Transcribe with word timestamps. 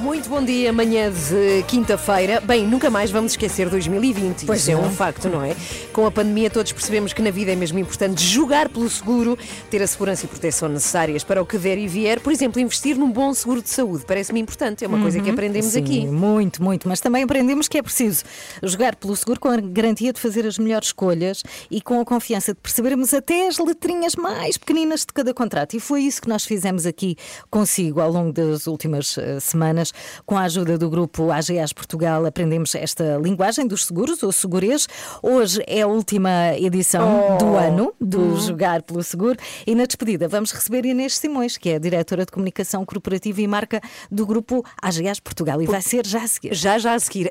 Muito 0.00 0.30
bom 0.30 0.42
dia, 0.42 0.72
manhã 0.72 1.12
de 1.12 1.62
quinta-feira. 1.68 2.40
Bem, 2.40 2.66
nunca 2.66 2.88
mais 2.88 3.10
vamos 3.10 3.32
esquecer 3.32 3.68
2020. 3.68 4.46
Pois 4.46 4.62
Isso 4.62 4.70
é 4.70 4.74
não. 4.74 4.86
um 4.86 4.90
facto, 4.90 5.28
não 5.28 5.44
é? 5.44 5.54
Com 5.92 6.06
a 6.06 6.10
pandemia, 6.10 6.48
todos 6.48 6.72
percebemos 6.72 7.12
que 7.12 7.20
na 7.20 7.30
vida 7.30 7.52
é 7.52 7.54
mesmo 7.54 7.78
importante 7.78 8.24
jogar 8.24 8.70
pelo 8.70 8.88
seguro, 8.88 9.38
ter 9.68 9.82
a 9.82 9.86
segurança 9.86 10.24
e 10.24 10.28
proteção 10.28 10.70
necessárias 10.70 11.22
para 11.22 11.42
o 11.42 11.44
que 11.44 11.58
der 11.58 11.76
e 11.76 11.86
vier. 11.86 12.18
Por 12.18 12.32
exemplo, 12.32 12.58
investir 12.58 12.96
num 12.96 13.10
bom 13.12 13.34
seguro 13.34 13.60
de 13.60 13.68
saúde. 13.68 14.06
Parece-me 14.06 14.40
importante, 14.40 14.82
é 14.86 14.88
uma 14.88 14.98
coisa 15.02 15.20
que 15.20 15.28
aprendemos 15.28 15.72
Sim, 15.72 15.80
aqui. 15.80 16.06
Muito, 16.06 16.62
muito. 16.62 16.88
Mas 16.88 16.98
também 17.00 17.22
aprendemos 17.22 17.68
que 17.68 17.76
é 17.76 17.82
preciso 17.82 18.24
jogar 18.62 18.96
pelo 18.96 19.14
seguro 19.14 19.38
com 19.38 19.48
a 19.48 19.58
garantia 19.58 20.14
de 20.14 20.18
fazer 20.18 20.46
as 20.46 20.58
melhores 20.58 20.88
escolhas 20.88 21.42
e 21.70 21.82
com 21.82 22.00
a 22.00 22.06
confiança 22.06 22.54
de 22.54 22.60
percebermos 22.60 23.12
até 23.12 23.48
as 23.48 23.58
letrinhas 23.58 24.16
mais 24.16 24.56
pequeninas 24.56 25.00
de 25.00 25.12
cada 25.12 25.34
contrato. 25.34 25.76
E 25.76 25.80
foi 25.80 26.04
isso 26.04 26.22
que 26.22 26.28
nós 26.28 26.46
fizemos 26.46 26.86
aqui 26.86 27.16
consigo 27.50 28.00
ao 28.00 28.10
longo 28.10 28.32
das 28.32 28.66
últimas 28.66 29.18
eh, 29.18 29.38
semanas. 29.40 29.89
Com 30.26 30.36
a 30.36 30.42
ajuda 30.42 30.78
do 30.78 30.88
grupo 30.88 31.30
AGAs 31.30 31.72
Portugal, 31.72 32.24
aprendemos 32.26 32.74
esta 32.74 33.18
linguagem 33.22 33.66
dos 33.66 33.86
seguros, 33.86 34.22
ou 34.22 34.32
segurês. 34.32 34.88
Hoje 35.22 35.62
é 35.66 35.82
a 35.82 35.86
última 35.86 36.54
edição 36.56 37.38
do 37.38 37.56
ano 37.56 37.92
do 38.00 38.36
Jogar 38.40 38.82
pelo 38.82 39.02
Seguro. 39.02 39.38
E 39.66 39.74
na 39.74 39.84
despedida 39.84 40.28
vamos 40.28 40.52
receber 40.52 40.84
Inês 40.84 41.16
Simões, 41.16 41.56
que 41.56 41.70
é 41.70 41.76
a 41.76 41.78
diretora 41.78 42.24
de 42.24 42.32
comunicação 42.32 42.84
corporativa 42.84 43.40
e 43.40 43.46
marca 43.46 43.80
do 44.10 44.26
grupo 44.26 44.64
AGAs 44.80 45.20
Portugal. 45.20 45.60
E 45.62 45.66
vai 45.66 45.82
ser 45.82 46.06
já 46.06 46.22
a 46.22 46.28
seguir. 46.28 46.54
Já, 46.54 46.78
já 46.78 46.94
a 46.94 46.98
seguir. 46.98 47.30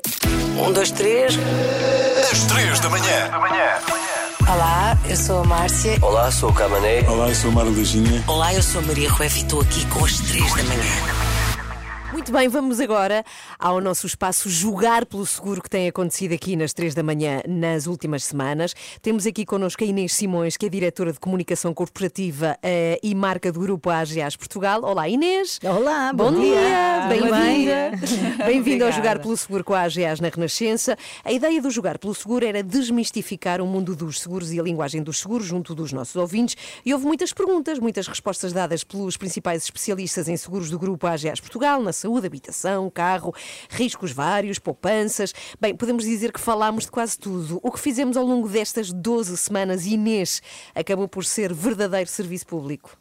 Um, 0.58 0.72
dois, 0.72 0.90
três. 0.90 1.38
Às 2.30 2.44
três 2.44 2.80
da 2.80 2.88
manhã. 2.88 3.30
Olá, 4.48 4.98
eu 5.08 5.16
sou 5.16 5.40
a 5.40 5.44
Márcia. 5.44 5.98
Olá, 6.02 6.30
sou 6.30 6.50
o 6.50 6.52
Camané. 6.52 7.02
Olá, 7.08 7.28
eu 7.28 7.34
sou 7.34 7.50
o 7.50 7.52
Mário 7.52 7.72
Leginha. 7.72 8.24
Olá, 8.26 8.52
eu 8.52 8.62
sou 8.62 8.80
a 8.80 8.84
Maria 8.84 9.10
Rueff 9.10 9.38
e 9.38 9.42
estou 9.42 9.60
aqui 9.60 9.86
com 9.86 10.04
as 10.04 10.18
três 10.18 10.54
da 10.54 10.62
manhã. 10.64 11.19
Muito 12.20 12.32
bem, 12.32 12.48
vamos 12.48 12.80
agora 12.80 13.24
ao 13.58 13.80
nosso 13.80 14.06
espaço 14.06 14.50
Jogar 14.50 15.06
pelo 15.06 15.24
Seguro 15.24 15.62
que 15.62 15.70
tem 15.70 15.88
acontecido 15.88 16.34
aqui 16.34 16.54
nas 16.54 16.74
três 16.74 16.94
da 16.94 17.02
manhã 17.02 17.40
nas 17.48 17.86
últimas 17.86 18.24
semanas. 18.24 18.74
Temos 19.00 19.24
aqui 19.24 19.46
connosco 19.46 19.82
a 19.82 19.86
Inês 19.86 20.12
Simões, 20.12 20.54
que 20.58 20.66
é 20.66 20.68
diretora 20.68 21.14
de 21.14 21.18
comunicação 21.18 21.72
corporativa 21.72 22.58
eh, 22.62 23.00
e 23.02 23.14
marca 23.14 23.50
do 23.50 23.60
grupo 23.60 23.88
AGAs 23.88 24.36
Portugal. 24.36 24.84
Olá, 24.84 25.08
Inês. 25.08 25.58
Olá, 25.64 26.12
Bom, 26.12 26.30
bom 26.30 26.40
dia, 26.40 27.08
bem-vinda. 27.08 27.92
Bem-vindo 28.44 28.84
ao. 28.84 28.92
Jogar 28.92 29.18
pelo 29.18 29.34
Seguro 29.34 29.64
com 29.64 29.72
a 29.72 29.80
AGAs 29.84 30.20
na 30.20 30.28
Renascença. 30.28 30.98
A 31.24 31.32
ideia 31.32 31.62
do 31.62 31.70
Jogar 31.70 31.96
pelo 31.96 32.14
Seguro 32.14 32.44
era 32.44 32.62
desmistificar 32.62 33.62
o 33.62 33.66
mundo 33.66 33.96
dos 33.96 34.20
seguros 34.20 34.52
e 34.52 34.60
a 34.60 34.62
linguagem 34.62 35.02
dos 35.02 35.20
seguros 35.20 35.46
junto 35.46 35.74
dos 35.74 35.90
nossos 35.90 36.16
ouvintes 36.16 36.54
e 36.84 36.92
houve 36.92 37.06
muitas 37.06 37.32
perguntas, 37.32 37.78
muitas 37.78 38.06
respostas 38.06 38.52
dadas 38.52 38.84
pelos 38.84 39.16
principais 39.16 39.64
especialistas 39.64 40.28
em 40.28 40.36
seguros 40.36 40.68
do 40.68 40.78
grupo 40.78 41.06
AGAs 41.06 41.40
Portugal, 41.40 41.82
na 41.82 41.94
saúde, 41.94 42.09
habitação, 42.18 42.90
carro, 42.90 43.34
riscos 43.68 44.12
vários, 44.12 44.58
poupanças. 44.58 45.32
Bem, 45.60 45.74
podemos 45.74 46.04
dizer 46.04 46.32
que 46.32 46.40
falámos 46.40 46.84
de 46.84 46.90
quase 46.90 47.18
tudo. 47.18 47.58
O 47.62 47.70
que 47.70 47.80
fizemos 47.80 48.16
ao 48.16 48.24
longo 48.24 48.48
destas 48.48 48.92
12 48.92 49.36
semanas, 49.36 49.86
Inês, 49.86 50.42
acabou 50.74 51.08
por 51.08 51.24
ser 51.24 51.52
verdadeiro 51.54 52.10
serviço 52.10 52.46
público. 52.46 52.99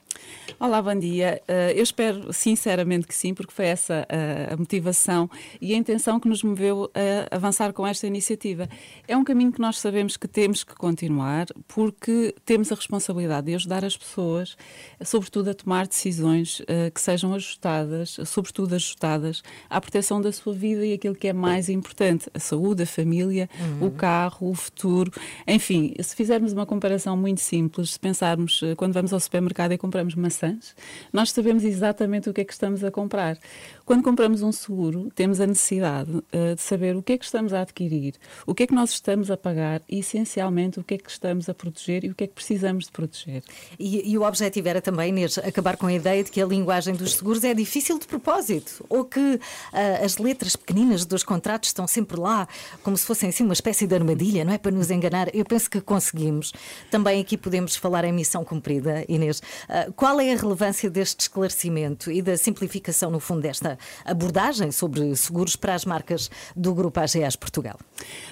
Olá, 0.62 0.82
bom 0.82 0.94
dia. 0.94 1.42
Eh, 1.48 1.74
eu 1.74 1.84
espero 1.84 2.34
sinceramente 2.34 3.08
que 3.08 3.16
sim, 3.16 3.34
porque 3.34 3.54
foi 3.54 3.68
essa 3.68 4.06
eh, 4.10 4.50
a 4.52 4.58
motivação 4.58 5.30
e 5.62 5.74
a 5.74 5.78
intenção 5.78 6.20
que 6.20 6.28
nos 6.28 6.44
moveu 6.44 6.92
a 6.94 7.34
avançar 7.34 7.72
com 7.72 7.88
esta 7.88 8.06
iniciativa. 8.06 8.68
É 9.08 9.16
um 9.16 9.24
caminho 9.24 9.54
que 9.54 9.62
nós 9.62 9.80
sabemos 9.80 10.18
que 10.18 10.28
temos 10.28 10.66
que 10.66 10.76
continuar, 10.76 11.48
porque 11.66 12.36
temos 12.44 12.74
a 12.74 12.76
responsabilidade 12.76 13.48
de 13.48 13.56
ajudar 13.56 13.86
as 13.86 13.96
pessoas, 13.96 14.58
sobretudo 15.02 15.50
a 15.50 15.54
tomar 15.54 15.88
decisões 15.88 16.62
eh, 16.68 16.92
que 16.94 17.00
sejam 17.00 17.34
ajustadas, 17.34 18.18
sobretudo 18.26 18.76
ajustadas 18.76 19.42
à 19.70 19.80
proteção 19.80 20.20
da 20.20 20.34
sua 20.34 20.54
vida 20.54 20.86
e 20.86 20.92
aquilo 20.92 21.16
que 21.16 21.30
é 21.30 21.34
mais 21.34 21.70
importante, 21.70 22.30
a 22.34 22.40
saúde, 22.40 22.84
a 22.84 22.86
família, 22.86 23.50
o 23.80 23.90
carro, 23.92 24.50
o 24.50 24.54
futuro. 24.54 25.10
Enfim, 25.48 25.94
se 26.02 26.14
fizermos 26.18 26.52
uma 26.52 26.66
comparação 26.66 27.16
muito 27.16 27.40
simples, 27.40 27.92
se 27.92 28.00
pensarmos 28.00 28.60
quando 28.76 28.92
vamos 28.92 29.14
ao 29.14 29.22
supermercado 29.22 29.72
e 29.72 29.78
compramos 29.78 30.16
maçãs, 30.20 30.76
nós 31.12 31.32
sabemos 31.32 31.64
exatamente 31.64 32.30
o 32.30 32.34
que 32.34 32.42
é 32.42 32.44
que 32.44 32.54
estamos 32.54 32.84
a 32.84 32.92
comprar. 32.92 33.38
Quando 33.86 34.04
compramos 34.04 34.44
um 34.44 34.52
seguro, 34.52 35.10
temos 35.16 35.42
a 35.42 35.48
necessidade 35.48 36.24
eh, 36.32 36.54
de 36.54 36.62
saber 36.62 36.96
o 36.96 37.02
que 37.02 37.14
é 37.14 37.18
que 37.18 37.26
estamos 37.26 37.54
a 37.54 37.62
adquirir, 37.62 38.14
o 38.46 38.54
que 38.54 38.64
é 38.64 38.68
que 38.68 38.74
nós 38.74 38.92
estamos 38.92 39.32
a 39.32 39.38
pagar 39.38 39.82
e, 39.90 40.00
essencialmente, 40.00 40.80
o 40.80 40.84
que 40.84 40.94
é 40.94 40.98
que 40.98 41.10
estamos 41.10 41.50
a 41.50 41.54
proteger 41.54 42.06
e 42.06 42.10
o 42.10 42.16
que 42.16 42.26
é 42.26 42.28
que 42.28 42.34
precisamos 42.34 42.86
de 42.86 42.92
proteger. 42.92 43.44
E, 43.80 44.12
e 44.12 44.18
o 44.18 44.22
objetivo 44.22 44.68
era 44.68 44.82
também, 44.82 45.10
Inês, 45.10 45.38
acabar 45.40 45.76
com 45.76 45.88
a 45.88 45.94
ideia 45.94 46.24
de 46.24 46.30
que 46.30 46.42
a 46.42 46.46
linguagem 46.46 46.94
dos 46.94 47.14
seguros 47.14 47.44
é 47.44 47.54
difícil 47.54 47.98
de 47.98 48.06
propósito, 48.06 48.86
ou 48.90 49.06
que 49.06 49.40
ah, 49.74 50.06
as 50.06 50.18
letras 50.18 50.56
pequeninas 50.56 51.06
dos 51.06 51.24
contratos 51.24 51.70
estão 51.70 51.88
sempre 51.88 52.20
lá, 52.20 52.48
como 52.84 52.96
se 52.96 53.06
fossem 53.06 53.30
assim 53.30 53.44
uma 53.44 53.54
espécie 53.54 53.88
de 53.88 53.96
armadilha, 53.96 54.46
não 54.46 54.54
é? 54.54 54.58
Para 54.58 54.72
nos 54.72 54.92
enganar. 54.92 55.34
Eu 55.34 55.46
penso 55.46 55.70
que 55.70 55.82
conseguimos. 55.82 56.54
Também 56.92 57.20
aqui 57.20 57.38
podemos 57.38 57.76
falar 57.76 58.06
em 58.06 58.12
missão 58.12 58.44
cumprida, 58.44 59.04
Inês. 59.10 59.42
Ah, 59.68 59.88
qual 59.96 60.09
é 60.18 60.34
a 60.34 60.36
relevância 60.36 60.90
deste 60.90 61.22
esclarecimento 61.22 62.10
e 62.12 62.22
da 62.22 62.38
simplificação, 62.38 63.12
no 63.12 63.20
fundo, 63.20 63.42
desta 63.42 63.78
abordagem 64.06 64.72
sobre 64.72 65.16
seguros 65.16 65.56
para 65.56 65.76
as 65.76 65.86
marcas 65.86 66.32
do 66.56 66.74
Grupo 66.74 67.00
AGAs 67.00 67.36
Portugal? 67.36 67.78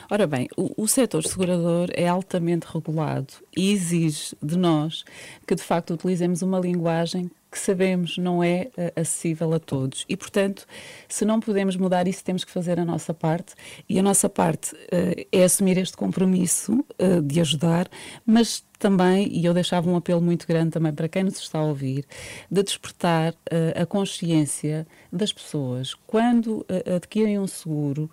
Ora 0.09 0.25
bem, 0.25 0.47
o, 0.57 0.83
o 0.83 0.87
setor 0.87 1.23
segurador 1.23 1.89
é 1.93 2.07
altamente 2.07 2.65
regulado 2.73 3.33
e 3.55 3.71
exige 3.71 4.35
de 4.41 4.57
nós 4.57 5.03
que, 5.45 5.53
de 5.53 5.61
facto, 5.61 5.93
utilizemos 5.93 6.41
uma 6.41 6.59
linguagem 6.59 7.29
que 7.51 7.57
sabemos 7.57 8.17
não 8.17 8.43
é 8.43 8.69
eh, 8.77 8.93
acessível 8.95 9.53
a 9.53 9.59
todos. 9.59 10.05
E, 10.07 10.17
portanto, 10.17 10.65
se 11.07 11.25
não 11.25 11.39
podemos 11.39 11.75
mudar 11.75 12.07
isso, 12.07 12.23
temos 12.23 12.43
que 12.43 12.51
fazer 12.51 12.79
a 12.79 12.85
nossa 12.85 13.13
parte. 13.13 13.53
E 13.87 13.97
a 13.99 14.03
nossa 14.03 14.29
parte 14.29 14.75
eh, 14.91 15.27
é 15.31 15.43
assumir 15.43 15.77
este 15.77 15.95
compromisso 15.95 16.85
eh, 16.99 17.21
de 17.21 17.39
ajudar, 17.39 17.89
mas 18.25 18.65
também, 18.79 19.27
e 19.31 19.45
eu 19.45 19.53
deixava 19.53 19.89
um 19.89 19.95
apelo 19.95 20.21
muito 20.21 20.45
grande 20.45 20.71
também 20.71 20.93
para 20.93 21.07
quem 21.07 21.23
nos 21.23 21.39
está 21.39 21.59
a 21.59 21.63
ouvir, 21.63 22.05
de 22.51 22.61
despertar 22.61 23.33
eh, 23.49 23.73
a 23.75 23.85
consciência 23.85 24.85
das 25.11 25.33
pessoas. 25.33 25.93
Quando 26.05 26.65
adquirem 26.95 27.39
um 27.39 27.47
seguro, 27.47 28.11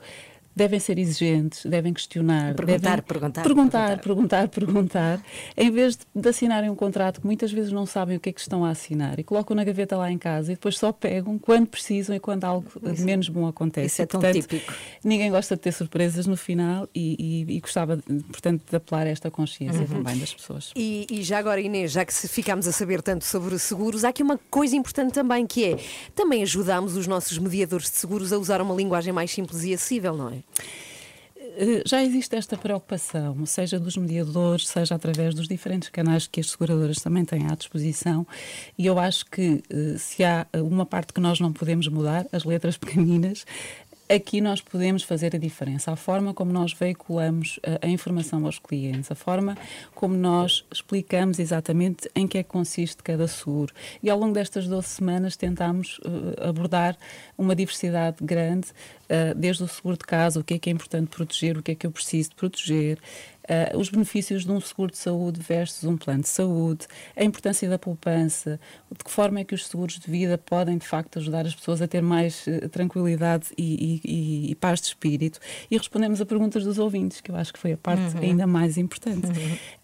devem 0.57 0.79
ser 0.79 0.99
exigentes, 0.99 1.67
devem 1.67 1.93
questionar, 1.93 2.55
Perguntar, 2.55 2.79
devem 2.79 3.03
perguntar, 3.05 3.43
perguntar, 3.43 3.99
perguntar, 4.01 4.49
perguntar, 4.49 5.23
em 5.57 5.71
vez 5.71 5.97
de, 5.97 6.05
de 6.15 6.29
assinarem 6.29 6.71
um 6.71 6.75
contrato 6.77 7.21
que 7.21 7.27
muitas 7.27 7.51
vezes 7.53 7.73
não 7.73 7.87
sabem 7.87 8.17
o 8.17 8.21
que 8.21 8.29
é 8.29 8.33
que 8.33 8.41
estão 8.41 8.65
a 8.65 8.71
assinar 8.71 9.19
e 9.19 9.25
colocam 9.25 9.57
na 9.57 9.65
gaveta 9.65 9.97
lá 9.97 10.11
em 10.11 10.19
casa 10.19 10.53
e 10.53 10.55
depois 10.55 10.79
só 10.79 10.93
pegam 10.93 11.39
quando 11.39 11.67
precisam 11.67 12.15
e 12.15 12.21
quando 12.21 12.45
algo 12.45 12.67
de 12.81 13.03
menos 13.03 13.29
bom 13.29 13.47
acontece. 13.47 13.87
isso 13.87 14.03
é 14.03 14.07
tão 14.07 14.21
portanto, 14.21 14.43
típico. 14.43 14.73
Ninguém 15.03 15.31
gosta 15.31 15.57
de 15.57 15.63
ter 15.63 15.73
surpresas 15.73 16.27
no 16.27 16.37
final 16.37 16.89
e, 16.95 17.45
e- 17.49 17.57
e 17.57 17.61
gostava, 17.61 17.99
portanto, 18.31 18.63
de 18.71 18.77
apelar 18.77 19.07
a 19.07 19.11
esta 19.11 19.31
consciência 19.31 19.81
Uhum. 19.81 19.87
também 19.89 20.19
das 20.19 20.33
pessoas. 20.33 20.71
E, 20.77 21.07
e 21.11 21.23
já 21.23 21.39
agora, 21.39 21.61
Inês, 21.61 21.91
já 21.93 22.05
que 22.05 22.13
ficámos 22.29 22.69
a 22.69 22.73
saber 22.73 23.03
tanto 23.03 23.25
sobre 23.25 23.59
seguros, 23.59 24.05
há 24.05 24.11
aqui 24.11 24.23
uma 24.23 24.39
coisa 24.51 24.77
importante 24.77 25.13
também 25.13 25.47
que 25.47 25.65
é 25.65 25.77
também 26.15 26.43
ajudamos 26.43 26.97
os 26.97 27.07
nossos 27.07 27.37
mediadores 27.39 27.91
de 27.91 27.97
seguros 27.97 28.33
a 28.33 28.39
usar 28.39 28.61
uma 28.63 28.75
linguagem 28.75 29.13
mais 29.13 29.31
simples 29.33 29.65
e 29.65 29.75
acessível, 29.75 30.17
não 30.17 30.29
é? 30.31 30.44
Eh, 31.57 31.83
Já 31.87 32.03
existe 32.03 32.35
esta 32.35 32.57
preocupação, 32.57 33.47
seja 33.47 33.79
dos 33.79 33.97
mediadores, 33.97 34.67
seja 34.67 34.95
através 34.95 35.35
dos 35.35 35.47
diferentes 35.47 35.89
canais 35.89 36.27
que 36.27 36.41
as 36.41 36.51
seguradoras 36.51 36.99
também 36.99 37.25
têm 37.25 37.47
à 37.47 37.55
disposição, 37.55 38.27
e 38.77 38.87
eu 38.87 38.99
acho 38.99 39.27
que 39.27 39.63
eh, 39.71 39.97
se 39.99 40.25
há 40.25 40.47
eh, 40.53 40.61
uma 40.61 40.85
parte 40.85 41.13
que 41.13 41.21
nós 41.21 41.39
não 41.39 41.53
podemos 41.53 41.87
mudar, 41.89 42.27
as 42.33 42.45
letras 42.45 42.77
pequeninas, 42.79 43.47
aqui 44.15 44.41
nós 44.41 44.61
podemos 44.61 45.03
fazer 45.03 45.35
a 45.35 45.39
diferença. 45.39 45.93
A 45.93 45.97
forma 45.97 46.33
como 46.33 46.53
nós 46.53 46.73
veiculamos 46.73 47.59
eh, 47.63 47.79
a, 47.83 47.89
informação 47.89 48.45
aos 48.47 48.59
clientes, 48.59 49.11
a 49.11 49.15
forma 49.15 49.57
como 49.95 50.15
nós 50.15 50.65
explicamos 50.73 51.39
exatamente 51.39 52.09
em 52.15 52.27
que 52.27 52.39
é 52.39 52.43
que 52.43 52.49
consiste 52.49 53.03
cada 53.03 53.27
seguro. 53.27 53.75
E 54.03 54.09
ao 54.09 54.19
longo 54.19 54.33
destas 54.33 54.67
12 54.67 54.89
semanas 54.89 55.37
tentámos 55.37 56.01
eh, 56.05 56.49
abordar 56.49 56.97
uma 57.37 57.55
diversidade 57.55 58.17
grande, 58.23 58.69
eh, 59.09 59.35
desde 59.35 59.63
o 59.63 59.69
seguro 59.69 59.97
de 59.97 60.05
casa, 60.05 60.41
o 60.41 60.45
que 60.45 60.55
é 60.55 60.59
que 60.59 60.71
é 60.71 60.73
importante 60.73 61.09
proteger, 61.09 61.59
o 61.59 61.63
que 61.63 61.73
é 61.73 61.75
que 61.75 61.87
eu 61.87 61.91
preciso 61.91 62.31
de 62.31 62.37
proteger, 62.37 62.99
eh, 63.49 63.73
os 63.77 63.89
benefícios 63.89 64.45
de 64.45 64.51
um 64.53 64.61
seguro 64.61 64.91
de 64.91 64.99
saúde 64.99 65.41
versus 65.41 65.85
um 65.85 65.97
plano 65.97 66.23
de 66.23 66.29
saúde, 66.29 66.87
a 67.17 67.23
importância 67.25 67.69
da 67.69 67.79
poupança, 67.79 68.59
de 68.91 69.05
que 69.05 69.11
forma 69.11 69.41
é 69.41 69.45
que 69.45 69.55
os 69.55 69.67
seguros 69.67 69.99
de 69.99 70.11
vida 70.11 70.39
podem 70.39 70.79
de 70.79 70.87
facto 70.87 71.19
ajudar 71.19 71.47
as 71.47 71.55
pessoas 71.55 71.83
a 71.83 71.87
ter 71.89 72.01
mais 72.03 72.47
eh, 72.49 72.69
tranquilidade 72.69 73.49
e, 73.59 74.01
e- 74.05 74.51
e- 74.51 74.55
paz 74.55 74.81
de 74.81 74.87
espírito. 74.89 75.39
E 75.71 75.77
respondemos 75.77 76.21
a 76.21 76.27
perguntas 76.27 76.65
dos 76.65 76.79
ouvintes, 76.79 77.21
que 77.21 77.31
eu 77.31 77.37
acho 77.37 77.53
que 77.53 77.59
foi 77.59 77.73
a 77.73 77.77
parte 77.77 78.03
ainda 78.19 78.47
mais 78.47 78.79
importante. 78.79 79.27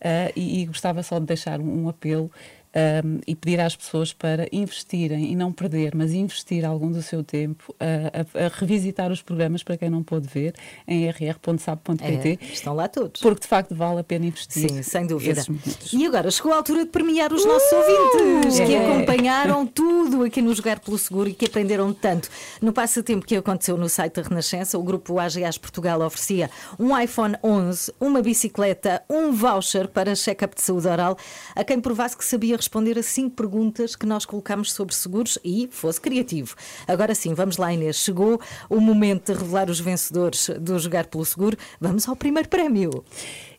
Eh, 0.00 0.32
e, 0.36 0.62
e 0.62 0.66
gostava 0.66 1.02
só 1.02 1.18
de 1.18 1.26
deixar 1.26 1.60
um, 1.60 1.84
um 1.84 1.88
apelo 1.88 2.30
um, 2.74 3.20
e 3.26 3.34
pedir 3.34 3.60
às 3.60 3.74
pessoas 3.74 4.12
para 4.12 4.48
investirem 4.52 5.32
e 5.32 5.36
não 5.36 5.52
perder, 5.52 5.94
mas 5.94 6.12
investir 6.12 6.64
algum 6.64 6.90
do 6.90 7.02
seu 7.02 7.24
tempo 7.24 7.74
a, 7.80 8.40
a, 8.40 8.46
a 8.46 8.48
revisitar 8.48 9.10
os 9.10 9.22
programas 9.22 9.62
para 9.62 9.76
quem 9.76 9.90
não 9.90 10.02
pôde 10.02 10.28
ver 10.28 10.54
em 10.86 11.08
rr.sab.pt. 11.08 12.38
É, 12.40 12.44
estão 12.52 12.74
lá 12.74 12.88
todos. 12.88 13.20
Porque 13.20 13.40
de 13.40 13.48
facto 13.48 13.74
vale 13.74 14.00
a 14.00 14.04
pena 14.04 14.26
investir. 14.26 14.68
Sim, 14.68 14.82
sem 14.82 15.06
dúvida. 15.06 15.42
E 15.92 16.06
agora 16.06 16.30
chegou 16.30 16.52
a 16.52 16.56
altura 16.56 16.84
de 16.84 16.90
premiar 16.90 17.32
os 17.32 17.44
nossos 17.44 17.70
uh, 17.72 17.76
ouvintes 17.76 18.60
é. 18.60 18.66
que 18.66 18.76
acompanharam 18.76 19.66
tudo 19.66 20.22
aqui 20.24 20.40
no 20.40 20.54
Jogar 20.54 20.80
pelo 20.80 20.98
Seguro 20.98 21.28
e 21.28 21.34
que 21.34 21.46
aprenderam 21.46 21.92
tanto. 21.92 22.28
No 22.60 22.72
passatempo 22.72 23.26
que 23.26 23.36
aconteceu 23.36 23.76
no 23.76 23.88
site 23.88 24.14
da 24.14 24.22
Renascença, 24.22 24.78
o 24.78 24.82
grupo 24.82 25.18
AGAs 25.18 25.58
Portugal 25.58 26.00
oferecia 26.02 26.50
um 26.78 26.98
iPhone 26.98 27.36
11, 27.42 27.92
uma 28.00 28.22
bicicleta, 28.22 29.02
um 29.08 29.32
voucher 29.32 29.88
para 29.88 30.14
check-up 30.14 30.54
de 30.54 30.62
saúde 30.62 30.86
oral 30.86 31.16
a 31.54 31.64
quem 31.64 31.80
provasse 31.80 32.16
que 32.16 32.24
sabia 32.24 32.59
responder 32.60 32.98
a 32.98 33.02
cinco 33.02 33.34
perguntas 33.34 33.96
que 33.96 34.06
nós 34.06 34.24
colocámos 34.24 34.72
sobre 34.72 34.94
seguros 34.94 35.38
e 35.42 35.68
fosse 35.72 36.00
criativo. 36.00 36.54
Agora 36.86 37.14
sim, 37.14 37.34
vamos 37.34 37.56
lá, 37.56 37.72
Inês. 37.72 37.96
Chegou 37.96 38.40
o 38.68 38.80
momento 38.80 39.32
de 39.32 39.38
revelar 39.38 39.70
os 39.70 39.80
vencedores 39.80 40.50
do 40.60 40.78
Jogar 40.78 41.06
pelo 41.06 41.24
Seguro. 41.24 41.56
Vamos 41.80 42.08
ao 42.08 42.14
primeiro 42.14 42.48
prémio. 42.48 43.04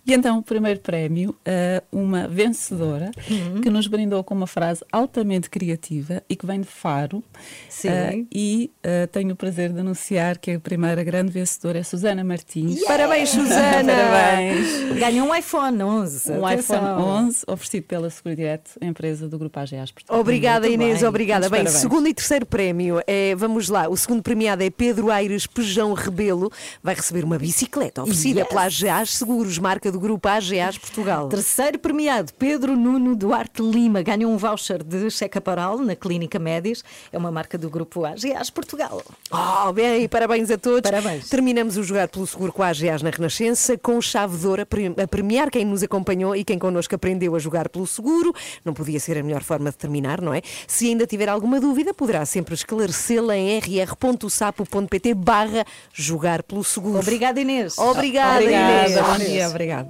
E 0.05 0.13
então, 0.13 0.39
o 0.39 0.43
primeiro 0.43 0.79
prémio, 0.79 1.29
uh, 1.29 1.83
uma 1.91 2.27
vencedora 2.27 3.11
uhum. 3.29 3.61
que 3.61 3.69
nos 3.69 3.85
brindou 3.85 4.23
com 4.23 4.33
uma 4.33 4.47
frase 4.47 4.83
altamente 4.91 5.47
criativa 5.47 6.23
e 6.27 6.35
que 6.35 6.45
vem 6.45 6.61
de 6.61 6.67
Faro. 6.67 7.23
Sim. 7.69 7.89
Uh, 7.89 8.27
e 8.31 8.71
uh, 8.79 9.07
tenho 9.07 9.33
o 9.33 9.35
prazer 9.35 9.71
de 9.71 9.79
anunciar 9.79 10.39
que 10.39 10.51
a 10.51 10.59
primeira 10.59 11.03
grande 11.03 11.31
vencedora 11.31 11.77
é 11.77 11.83
Susana 11.83 12.23
Martins. 12.23 12.77
Yeah! 12.77 12.87
Parabéns, 12.87 13.29
Susana! 13.29 13.93
Parabéns! 13.93 14.99
Ganha 14.99 15.23
um 15.23 15.35
iPhone 15.35 15.83
11. 15.83 16.31
Um 16.31 16.45
Atenção. 16.45 16.77
iPhone 16.77 17.03
11 17.27 17.43
oferecido 17.47 17.83
pela 17.83 18.09
Seguridireto, 18.09 18.71
empresa 18.81 19.29
do 19.29 19.37
Grupo 19.37 19.59
AGAs. 19.59 19.91
Portanto, 19.91 20.17
Obrigada, 20.19 20.67
Inês, 20.67 20.99
bem. 20.99 21.09
obrigada. 21.09 21.47
Bem, 21.47 21.63
parabéns. 21.63 21.79
segundo 21.79 22.07
e 22.07 22.13
terceiro 22.13 22.45
prémio, 22.45 23.01
é, 23.05 23.35
vamos 23.35 23.69
lá, 23.69 23.87
o 23.87 23.95
segundo 23.95 24.23
premiado 24.23 24.63
é 24.63 24.69
Pedro 24.71 25.11
Aires 25.11 25.45
Pejão 25.45 25.93
Rebelo, 25.93 26.51
vai 26.81 26.95
receber 26.95 27.23
uma 27.23 27.37
bicicleta 27.37 28.01
oferecida 28.01 28.41
yes. 28.41 28.49
pela 28.49 28.63
AGAs 28.63 29.11
Seguros, 29.11 29.59
marca 29.59 29.90
do 29.91 29.99
grupo 29.99 30.27
AGAs 30.27 30.77
Portugal. 30.77 31.27
Terceiro 31.27 31.79
premiado, 31.79 32.33
Pedro 32.33 32.75
Nuno 32.75 33.15
Duarte 33.15 33.61
Lima, 33.61 34.01
ganhou 34.01 34.31
um 34.31 34.37
voucher 34.37 34.83
de 34.83 35.09
check-up 35.11 35.49
oral 35.49 35.77
na 35.79 35.95
Clínica 35.95 36.39
Médias. 36.39 36.83
É 37.11 37.17
uma 37.17 37.31
marca 37.31 37.57
do 37.57 37.69
grupo 37.69 38.05
AGAs 38.05 38.49
Portugal. 38.49 39.01
Oh, 39.31 39.71
bem, 39.73 40.07
parabéns 40.07 40.49
a 40.49 40.57
todos. 40.57 40.89
Parabéns. 40.89 41.29
Terminamos 41.29 41.77
o 41.77 41.83
Jogar 41.83 42.07
pelo 42.07 42.25
Seguro 42.25 42.53
com 42.53 42.63
a 42.63 42.69
AGAs 42.69 43.01
na 43.01 43.09
Renascença, 43.09 43.77
com 43.77 44.01
chave 44.01 44.37
de 44.37 44.47
ouro 44.47 44.61
a 44.61 45.07
premiar 45.07 45.49
quem 45.49 45.65
nos 45.65 45.83
acompanhou 45.83 46.35
e 46.35 46.43
quem 46.43 46.57
connosco 46.57 46.95
aprendeu 46.95 47.35
a 47.35 47.39
jogar 47.39 47.69
pelo 47.69 47.85
seguro. 47.87 48.33
Não 48.63 48.73
podia 48.73 48.99
ser 48.99 49.17
a 49.17 49.23
melhor 49.23 49.43
forma 49.43 49.69
de 49.71 49.77
terminar, 49.77 50.21
não 50.21 50.33
é? 50.33 50.41
Se 50.67 50.87
ainda 50.87 51.05
tiver 51.05 51.29
alguma 51.29 51.59
dúvida, 51.59 51.93
poderá 51.93 52.25
sempre 52.25 52.53
esclarecê-la 52.53 53.35
em 53.35 53.59
rr.sapo.pt 53.59 55.13
barra 55.13 55.65
jogar 55.93 56.43
pelo 56.43 56.63
seguro. 56.63 56.99
Obrigada, 56.99 57.39
Inês. 57.39 57.77
Obrigada, 57.77 58.41
Obrigada 58.41 58.89
Inês. 58.89 59.01
Bom 59.01 59.17
dia, 59.17 59.49
obrigada. 59.49 59.80